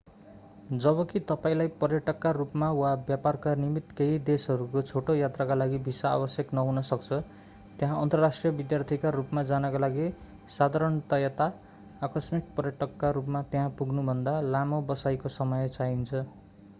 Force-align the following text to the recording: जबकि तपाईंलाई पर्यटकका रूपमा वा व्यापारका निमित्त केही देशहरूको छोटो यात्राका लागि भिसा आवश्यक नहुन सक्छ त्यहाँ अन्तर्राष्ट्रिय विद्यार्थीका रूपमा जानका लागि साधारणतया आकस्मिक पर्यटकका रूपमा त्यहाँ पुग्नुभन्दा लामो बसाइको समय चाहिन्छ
जबकि 0.83 1.19
तपाईंलाई 1.31 1.67
पर्यटकका 1.81 2.29
रूपमा 2.37 2.69
वा 2.77 2.93
व्यापारका 3.09 3.53
निमित्त 3.59 3.91
केही 3.99 4.15
देशहरूको 4.29 4.83
छोटो 4.83 5.15
यात्राका 5.17 5.57
लागि 5.63 5.81
भिसा 5.89 6.13
आवश्यक 6.13 6.57
नहुन 6.61 6.81
सक्छ 6.89 7.19
त्यहाँ 7.79 8.01
अन्तर्राष्ट्रिय 8.01 8.55
विद्यार्थीका 8.55 9.13
रूपमा 9.19 9.43
जानका 9.53 9.83
लागि 9.85 10.09
साधारणतया 10.57 11.51
आकस्मिक 12.03 12.53
पर्यटकका 12.57 13.15
रूपमा 13.19 13.47
त्यहाँ 13.51 13.75
पुग्नुभन्दा 13.79 14.39
लामो 14.51 14.81
बसाइको 14.89 15.37
समय 15.39 15.69
चाहिन्छ 15.71 16.27